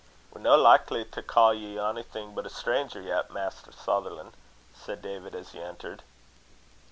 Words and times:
"We're 0.33 0.41
no 0.41 0.57
lik'ly 0.57 1.05
to 1.05 1.21
ca' 1.21 1.51
ye 1.51 1.77
onything 1.77 2.33
but 2.33 2.47
a 2.47 2.49
stranger 2.49 2.99
yet, 2.99 3.29
Maister 3.29 3.71
Sutherlan'," 3.71 4.33
said 4.73 4.99
David, 5.03 5.35
as 5.35 5.51
he 5.51 5.61
entered. 5.61 6.01